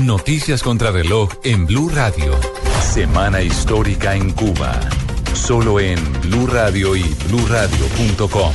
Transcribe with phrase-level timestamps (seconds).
[0.00, 2.32] Noticias contra reloj en Blue Radio.
[2.80, 4.80] Semana histórica en Cuba.
[5.34, 8.52] Solo en Blue Radio y bluradio.com.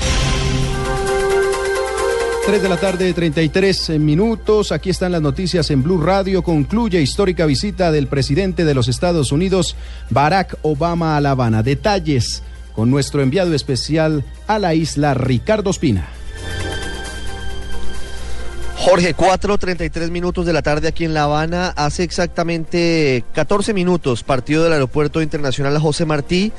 [2.46, 4.72] 3 de la tarde, 33 minutos.
[4.72, 6.41] Aquí están las noticias en Blue Radio.
[6.41, 9.76] Concluye histórica visita del presidente de los Estados Unidos,
[10.10, 11.62] Barack Obama, a La Habana.
[11.62, 12.41] Detalles
[12.74, 16.16] con nuestro enviado especial a la isla, Ricardo Espina.
[18.80, 21.70] Jorge, 4.33 minutos de la tarde aquí en La Habana.
[21.76, 26.52] Hace exactamente 14 minutos partió del Aeropuerto Internacional José Martí,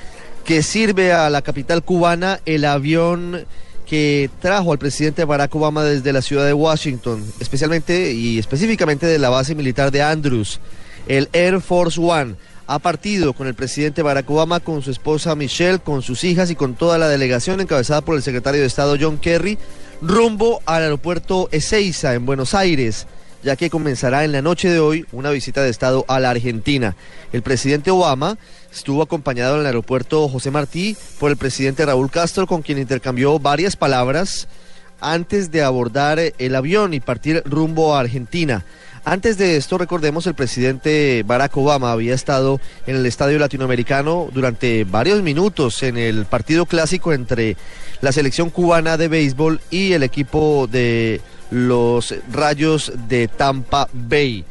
[0.44, 3.46] que sirve a la capital cubana el avión
[3.86, 9.18] que trajo al presidente Barack Obama desde la ciudad de Washington, especialmente y específicamente de
[9.18, 10.58] la base militar de Andrews,
[11.06, 12.34] el Air Force One.
[12.66, 16.56] Ha partido con el presidente Barack Obama, con su esposa Michelle, con sus hijas y
[16.56, 19.56] con toda la delegación encabezada por el secretario de Estado John Kerry
[20.00, 23.06] rumbo al aeropuerto Ezeiza en Buenos Aires,
[23.42, 26.96] ya que comenzará en la noche de hoy una visita de Estado a la Argentina.
[27.32, 28.38] El presidente Obama
[28.72, 33.38] estuvo acompañado en el aeropuerto José Martí por el presidente Raúl Castro, con quien intercambió
[33.38, 34.48] varias palabras
[35.00, 38.64] antes de abordar el avión y partir rumbo a Argentina.
[39.04, 44.84] Antes de esto, recordemos, el presidente Barack Obama había estado en el Estadio Latinoamericano durante
[44.84, 47.56] varios minutos en el partido clásico entre
[48.00, 54.44] la selección cubana de béisbol y el equipo de los Rayos de Tampa Bay.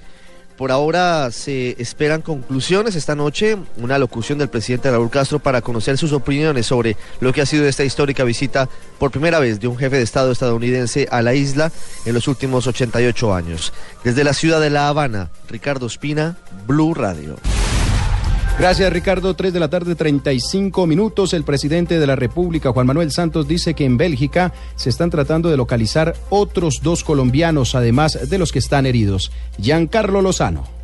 [0.58, 6.00] Por ahora se esperan conclusiones esta noche, una locución del presidente Raúl Castro para conocer
[6.00, 8.68] sus opiniones sobre lo que ha sido esta histórica visita
[8.98, 11.72] por primera vez de un jefe de Estado estadounidense a la isla
[12.06, 13.72] en los últimos 88 años.
[14.04, 17.36] Desde la ciudad de La Habana, Ricardo Espina, Blue Radio.
[18.60, 19.36] Gracias, Ricardo.
[19.36, 21.34] Tres de la tarde, 35 minutos.
[21.34, 25.50] El presidente de la República, Juan Manuel Santos, dice que en Bélgica se están tratando
[25.50, 29.32] de localizar otros dos colombianos, además de los que están heridos.
[29.60, 30.77] Giancarlo Lozano.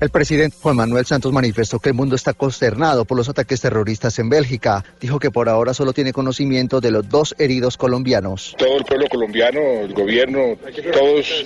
[0.00, 4.18] El presidente Juan Manuel Santos manifestó que el mundo está consternado por los ataques terroristas
[4.18, 4.82] en Bélgica.
[4.98, 8.54] Dijo que por ahora solo tiene conocimiento de los dos heridos colombianos.
[8.56, 10.56] Todo el pueblo colombiano, el gobierno,
[10.90, 11.44] todos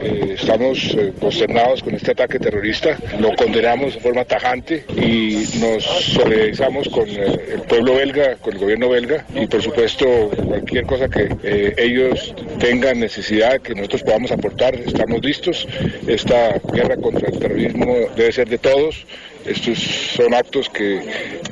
[0.00, 2.96] eh, estamos eh, consternados con este ataque terrorista.
[3.18, 8.60] Lo condenamos de forma tajante y nos solidarizamos con eh, el pueblo belga, con el
[8.60, 10.06] gobierno belga y por supuesto
[10.46, 15.66] cualquier cosa que ellos tengan necesidad que nosotros podamos aportar, estamos listos.
[16.06, 19.06] Esta guerra contra el terrorismo debe ser de todos.
[19.44, 21.00] Estos son actos que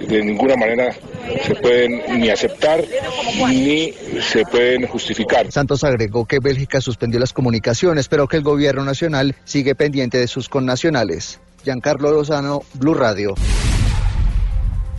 [0.09, 0.94] de ninguna manera
[1.47, 2.84] se pueden ni aceptar
[3.48, 5.50] ni se pueden justificar.
[5.53, 10.26] Santos agregó que Bélgica suspendió las comunicaciones, pero que el gobierno nacional sigue pendiente de
[10.26, 11.41] sus connacionales.
[11.62, 13.34] Giancarlo Lozano, Blue Radio.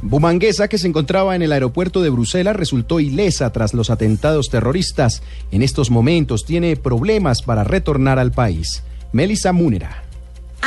[0.01, 5.23] Bumanguesa, que se encontraba en el aeropuerto de Bruselas, resultó ilesa tras los atentados terroristas.
[5.51, 8.83] En estos momentos tiene problemas para retornar al país.
[9.11, 10.04] Melissa Múnera.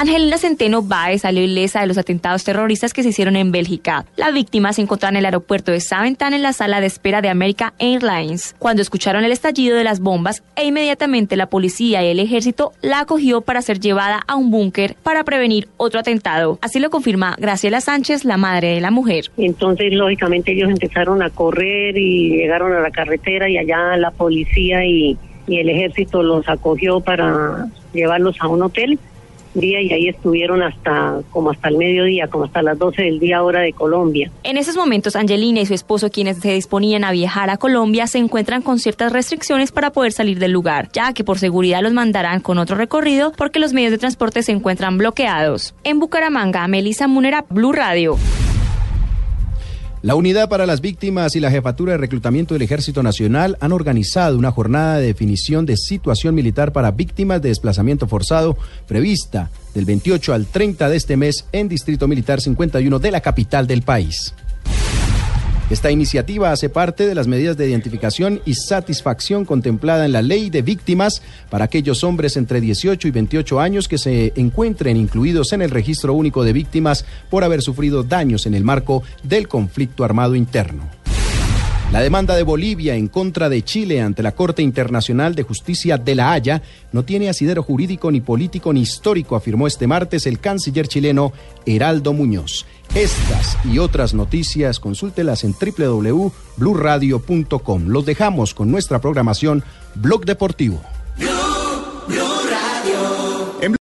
[0.01, 4.05] Angelina Centeno Baez salió ilesa de los atentados terroristas que se hicieron en Bélgica.
[4.15, 7.31] La víctima se encontraba en el aeropuerto de Saventan en la sala de espera de
[7.31, 12.21] America Airlines cuando escucharon el estallido de las bombas e inmediatamente la policía y el
[12.21, 16.61] ejército la acogió para ser llevada a un búnker para prevenir otro atentado.
[16.63, 19.25] Así lo confirma Graciela Sánchez, la madre de la mujer.
[19.37, 24.87] Entonces, lógicamente, ellos empezaron a correr y llegaron a la carretera y allá la policía
[24.87, 28.97] y, y el ejército los acogió para llevarlos a un hotel
[29.55, 33.43] día y ahí estuvieron hasta como hasta el mediodía, como hasta las 12 del día
[33.43, 34.31] hora de Colombia.
[34.43, 38.19] En esos momentos, Angelina y su esposo, quienes se disponían a viajar a Colombia, se
[38.19, 42.41] encuentran con ciertas restricciones para poder salir del lugar, ya que por seguridad los mandarán
[42.41, 45.75] con otro recorrido porque los medios de transporte se encuentran bloqueados.
[45.85, 48.17] En Bucaramanga, Melissa Munera, Blue Radio.
[50.09, 54.39] La Unidad para las Víctimas y la Jefatura de Reclutamiento del Ejército Nacional han organizado
[54.39, 58.57] una jornada de definición de situación militar para víctimas de desplazamiento forzado
[58.87, 63.67] prevista del 28 al 30 de este mes en Distrito Militar 51 de la capital
[63.67, 64.33] del país.
[65.71, 70.49] Esta iniciativa hace parte de las medidas de identificación y satisfacción contemplada en la ley
[70.49, 71.21] de víctimas
[71.51, 76.15] para aquellos hombres entre 18 y 28 años que se encuentren incluidos en el registro
[76.15, 80.98] único de víctimas por haber sufrido daños en el marco del conflicto armado interno.
[81.93, 86.15] La demanda de Bolivia en contra de Chile ante la Corte Internacional de Justicia de
[86.15, 86.61] La Haya
[86.93, 91.33] no tiene asidero jurídico ni político ni histórico, afirmó este martes el canciller chileno
[91.65, 92.67] Heraldo Muñoz.
[92.95, 97.87] Estas y otras noticias consúltelas en www.bluradio.com.
[97.87, 99.65] Los dejamos con nuestra programación
[99.95, 100.83] Blog Deportivo.